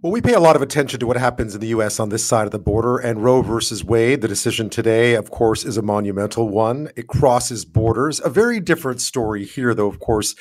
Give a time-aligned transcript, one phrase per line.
[0.00, 1.98] Well, we pay a lot of attention to what happens in the U.S.
[1.98, 5.64] on this side of the border, and Roe versus Wade, the decision today, of course,
[5.64, 6.88] is a monumental one.
[6.94, 8.20] It crosses borders.
[8.24, 10.36] A very different story here, though, of course,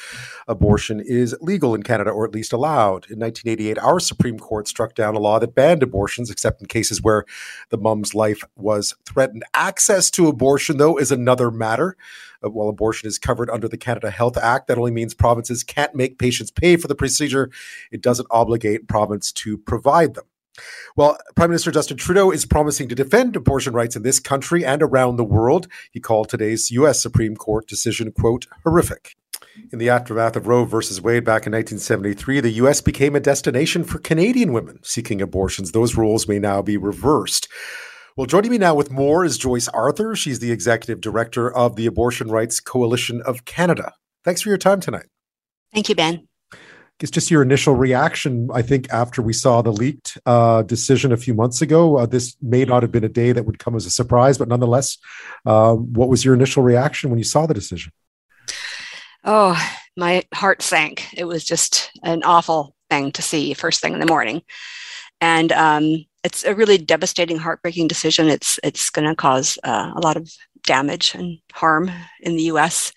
[0.47, 3.09] abortion is legal in Canada, or at least allowed.
[3.09, 7.01] In 1988, our Supreme Court struck down a law that banned abortions, except in cases
[7.01, 7.25] where
[7.69, 9.43] the mom's life was threatened.
[9.55, 11.97] Access to abortion, though, is another matter.
[12.43, 15.95] Uh, while abortion is covered under the Canada Health Act, that only means provinces can't
[15.95, 17.49] make patients pay for the procedure.
[17.91, 20.25] It doesn't obligate province to provide them.
[20.95, 24.81] Well, Prime Minister Justin Trudeau is promising to defend abortion rights in this country and
[24.81, 25.67] around the world.
[25.91, 27.01] He called today's U.S.
[27.01, 29.15] Supreme Court decision, quote, horrific.
[29.71, 32.81] In the aftermath of Roe versus Wade back in 1973, the U.S.
[32.81, 35.71] became a destination for Canadian women seeking abortions.
[35.71, 37.47] Those rules may now be reversed.
[38.17, 40.15] Well, joining me now with more is Joyce Arthur.
[40.15, 43.93] She's the executive director of the Abortion Rights Coalition of Canada.
[44.25, 45.05] Thanks for your time tonight.
[45.71, 46.27] Thank you, Ben.
[46.99, 51.17] It's just your initial reaction, I think, after we saw the leaked uh, decision a
[51.17, 51.97] few months ago.
[51.97, 54.47] Uh, this may not have been a day that would come as a surprise, but
[54.47, 54.97] nonetheless,
[55.45, 57.93] uh, what was your initial reaction when you saw the decision?
[59.25, 59.55] Oh,
[59.95, 61.13] my heart sank.
[61.13, 64.41] It was just an awful thing to see first thing in the morning.
[65.21, 68.27] And um, it's a really devastating, heartbreaking decision.
[68.27, 70.29] It's it's going to cause uh, a lot of
[70.63, 71.89] damage and harm
[72.19, 72.91] in the U.S.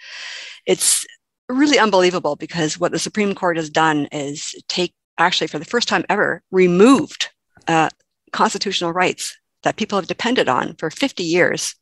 [0.66, 1.06] It's
[1.48, 5.86] really unbelievable because what the Supreme Court has done is take actually for the first
[5.86, 7.30] time ever removed
[7.68, 7.90] uh,
[8.32, 11.76] constitutional rights that people have depended on for 50 years,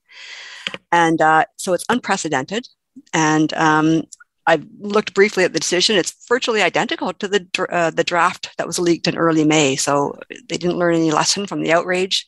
[0.93, 2.69] and uh, so it's unprecedented.
[3.15, 4.03] And um,
[4.49, 5.97] I've looked briefly at the decision.
[5.97, 9.77] It's virtually identical to the uh, the draft that was leaked in early May.
[9.77, 10.19] So
[10.49, 12.27] they didn't learn any lesson from the outrage.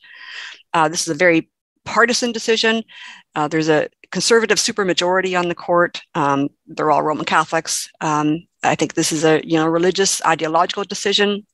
[0.71, 1.49] Uh, this is a very
[1.83, 2.83] partisan decision.
[3.33, 5.99] Uh, there's a conservative supermajority on the court.
[6.13, 7.89] Um, they're all Roman Catholics.
[8.01, 11.47] Um, I think this is a you know religious ideological decision.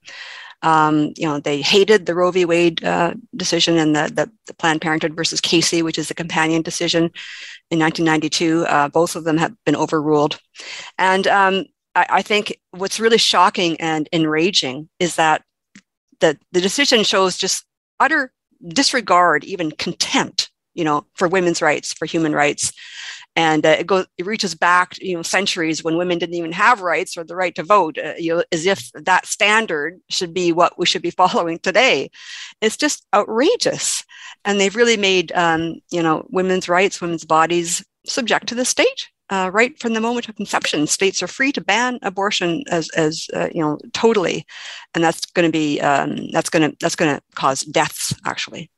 [0.64, 2.46] Um, you know, they hated the Roe v.
[2.46, 6.64] Wade uh, decision and the, the, the, Planned Parenthood versus Casey, which is the companion
[6.64, 7.04] decision
[7.70, 8.66] in 1992.
[8.66, 10.40] Uh, both of them have been overruled.
[10.98, 15.44] And um, I, I, think what's really shocking and enraging is that
[16.22, 17.64] the, the decision shows just
[18.00, 18.34] utter
[18.68, 20.47] disregard, even contempt,
[20.78, 22.72] you know, for women's rights, for human rights.
[23.36, 26.82] And uh, it goes it reaches back you know centuries when women didn't even have
[26.82, 30.52] rights or the right to vote uh, you know as if that standard should be
[30.52, 32.10] what we should be following today.
[32.62, 34.04] It's just outrageous.
[34.46, 39.10] And they've really made um, you know women's rights women's bodies subject to the state
[39.30, 40.88] uh, right from the moment of conception.
[40.88, 44.46] States are free to ban abortion as as uh, you know totally.
[44.96, 48.72] And that's going to be um, that's going to that's going to cause deaths actually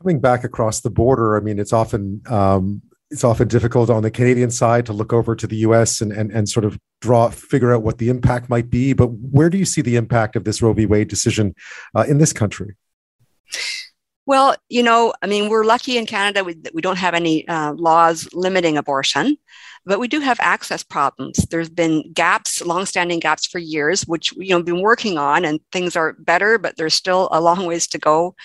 [0.00, 4.10] coming back across the border i mean it's often um, it's often difficult on the
[4.10, 7.74] Canadian side to look over to the US and, and, and sort of draw, figure
[7.74, 8.92] out what the impact might be.
[8.92, 10.86] But where do you see the impact of this Roe v.
[10.86, 11.54] Wade decision
[11.94, 12.76] uh, in this country?
[14.30, 17.72] Well, you know, I mean, we're lucky in Canada we, we don't have any uh,
[17.72, 19.36] laws limiting abortion,
[19.84, 21.38] but we do have access problems.
[21.50, 25.96] There's been gaps, longstanding gaps for years, which you know been working on, and things
[25.96, 28.36] are better, but there's still a long ways to go.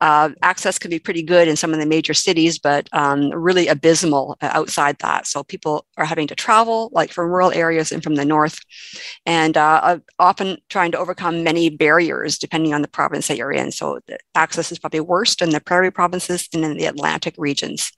[0.00, 3.68] Uh, access can be pretty good in some of the major cities, but um, really
[3.68, 5.26] abysmal outside that.
[5.26, 8.60] So people are having to travel, like from rural areas and from the north,
[9.26, 13.72] and uh, often trying to overcome many barriers depending on the province that you're in.
[13.72, 14.00] So
[14.34, 15.00] access is probably
[15.34, 17.92] worst in the prairie provinces and in the Atlantic regions.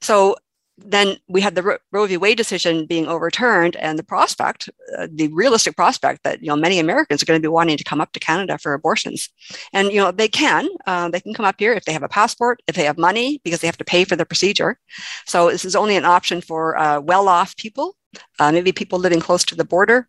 [0.00, 0.36] So
[0.80, 2.16] then we had the Roe v.
[2.16, 6.78] Wade decision being overturned, and the prospect, uh, the realistic prospect that you know many
[6.78, 9.28] Americans are going to be wanting to come up to Canada for abortions,
[9.72, 12.08] and you know they can, uh, they can come up here if they have a
[12.08, 14.78] passport, if they have money, because they have to pay for the procedure.
[15.26, 17.96] So this is only an option for uh, well-off people,
[18.38, 20.08] uh, maybe people living close to the border.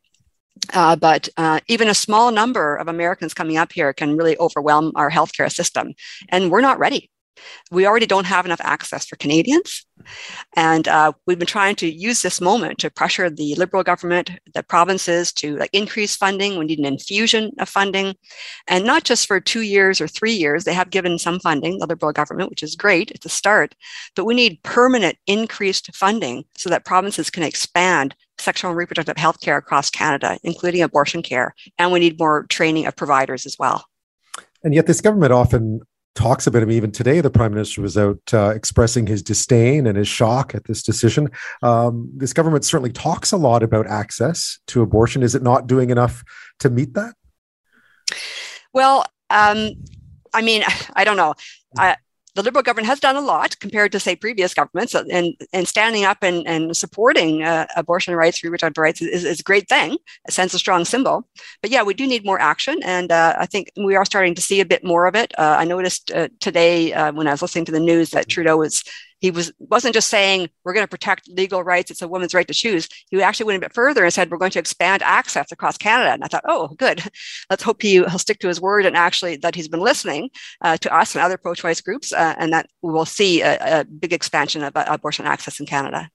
[0.73, 4.91] Uh, but uh, even a small number of Americans coming up here can really overwhelm
[4.95, 5.93] our healthcare system,
[6.29, 7.09] and we're not ready.
[7.71, 9.85] We already don't have enough access for Canadians.
[10.55, 14.63] And uh, we've been trying to use this moment to pressure the Liberal government, the
[14.63, 16.57] provinces to like increase funding.
[16.57, 18.16] We need an infusion of funding.
[18.67, 20.63] And not just for two years or three years.
[20.63, 23.11] They have given some funding, the Liberal government, which is great.
[23.11, 23.75] It's a start.
[24.16, 29.41] But we need permanent increased funding so that provinces can expand sexual and reproductive health
[29.41, 31.53] care across Canada, including abortion care.
[31.78, 33.86] And we need more training of providers as well.
[34.64, 35.82] And yet, this government often
[36.16, 36.72] talks about him.
[36.72, 40.66] Even today, the prime minister was out uh, expressing his disdain and his shock at
[40.66, 41.30] this decision.
[41.64, 45.24] Um, this government certainly talks a lot about access to abortion.
[45.24, 46.24] Is it not doing enough
[46.59, 47.16] to meet that?
[48.74, 49.72] Well, um,
[50.34, 50.64] I mean,
[50.96, 51.36] I don't know.
[51.78, 51.96] I,
[52.40, 56.06] the Liberal government has done a lot compared to, say, previous governments, and, and standing
[56.06, 59.97] up and, and supporting uh, abortion rights, reproductive rights is, is, a great thing.
[60.26, 61.28] It sends a strong symbol.
[61.62, 64.41] But yeah, we do need more action, and uh, I think we are starting to
[64.41, 65.34] see a bit more of it.
[65.38, 68.56] Uh, I noticed uh, today uh, when I was listening to the news that Trudeau
[68.56, 68.86] was
[69.19, 71.91] he was wasn't just saying we're going to protect legal rights.
[71.91, 72.87] It's a woman's right to choose.
[73.09, 76.11] He actually went a bit further and said we're going to expand access across canada.
[76.11, 77.03] And i thought oh good.
[77.49, 80.29] Let's hope he, will stick to his word and actually that he's been listening
[80.61, 83.83] uh, to us and other pro-choice groups uh, and that we will see a, a
[83.85, 86.09] big expansion of uh, abortion access in canada.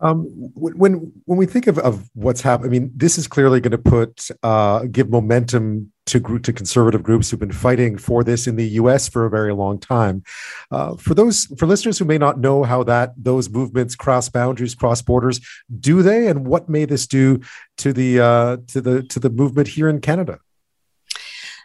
[0.00, 3.72] Um, when when we think of, of what's happening, I mean, this is clearly going
[3.72, 8.56] to put uh, give momentum to to conservative groups who've been fighting for this in
[8.56, 9.08] the U.S.
[9.08, 10.22] for a very long time.
[10.70, 14.74] Uh, for those for listeners who may not know how that those movements cross boundaries,
[14.74, 15.40] cross borders,
[15.80, 17.40] do they, and what may this do
[17.78, 20.38] to the uh, to the to the movement here in Canada?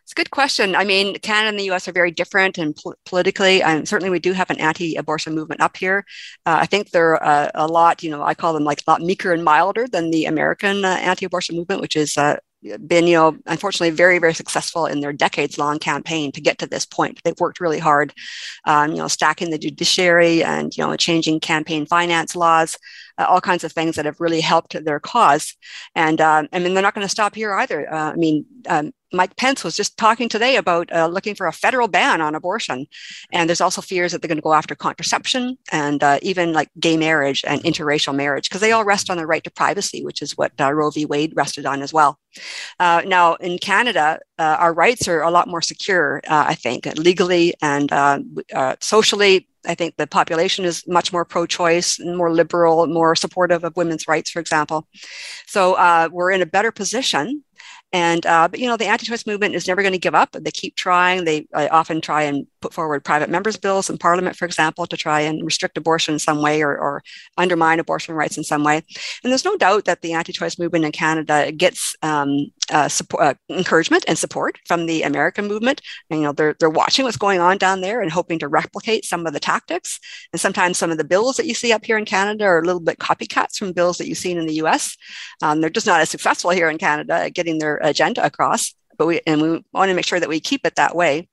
[0.09, 0.75] It's a good question.
[0.75, 4.17] I mean, Canada and the US are very different and pol- politically, and certainly we
[4.17, 6.03] do have an anti abortion movement up here.
[6.47, 9.01] Uh, I think they're uh, a lot, you know, I call them like a lot
[9.01, 13.15] meeker and milder than the American uh, anti abortion movement, which is uh, been, you
[13.15, 17.19] know, unfortunately very, very successful in their decades long campaign to get to this point.
[17.23, 18.13] They've worked really hard,
[18.65, 22.77] um, you know, stacking the judiciary and, you know, changing campaign finance laws,
[23.19, 25.55] uh, all kinds of things that have really helped their cause.
[25.95, 27.93] And um, I mean, they're not going to stop here either.
[27.93, 31.51] Uh, I mean, um, Mike Pence was just talking today about uh, looking for a
[31.51, 32.85] federal ban on abortion.
[33.31, 36.69] And there's also fears that they're going to go after contraception and uh, even like
[36.79, 40.21] gay marriage and interracial marriage, because they all rest on the right to privacy, which
[40.21, 41.05] is what uh, Roe v.
[41.05, 42.19] Wade rested on as well.
[42.79, 46.85] Uh, now, in Canada, uh, our rights are a lot more secure, uh, I think,
[46.95, 47.91] legally and
[48.79, 49.47] socially.
[49.65, 53.75] I think the population is much more pro choice and more liberal, more supportive of
[53.75, 54.87] women's rights, for example.
[55.47, 57.43] So we're in a better position
[57.91, 60.31] and uh, but you know the anti-choice movement is never going to give up.
[60.33, 61.25] They keep trying.
[61.25, 64.97] They uh, often try and put forward private members' bills in Parliament, for example, to
[64.97, 67.03] try and restrict abortion in some way or, or
[67.37, 68.77] undermine abortion rights in some way.
[69.23, 73.33] And there's no doubt that the anti-choice movement in Canada gets um, uh, support, uh,
[73.49, 75.81] encouragement and support from the American movement.
[76.09, 79.05] And, you know they're they're watching what's going on down there and hoping to replicate
[79.05, 79.99] some of the tactics.
[80.33, 82.65] And sometimes some of the bills that you see up here in Canada are a
[82.65, 84.97] little bit copycats from bills that you've seen in the U.S.
[85.41, 89.07] Um, they're just not as successful here in Canada at getting their agenda across, but
[89.07, 91.27] we and we want to make sure that we keep it that way.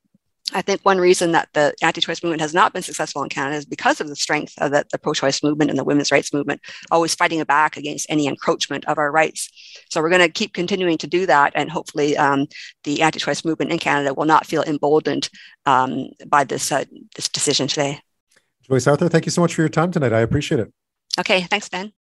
[0.53, 3.65] I think one reason that the anti-choice movement has not been successful in Canada is
[3.65, 6.61] because of the strength of the, the pro-choice movement and the women's rights movement,
[6.91, 9.51] always fighting back against any encroachment of our rights.
[9.91, 12.47] So we're going to keep continuing to do that, and hopefully, um,
[12.85, 15.29] the anti-choice movement in Canada will not feel emboldened
[15.67, 16.85] um, by this uh,
[17.17, 18.01] this decision today.
[18.63, 20.13] Joyce Arthur, thank you so much for your time tonight.
[20.13, 20.73] I appreciate it.
[21.19, 21.93] Okay, thanks, Ben.